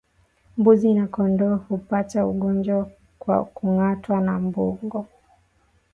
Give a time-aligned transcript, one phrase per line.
[0.57, 2.79] Mbuzi na kondoo hupata ugonjwa
[3.19, 4.99] kwa kungatwa na mbungo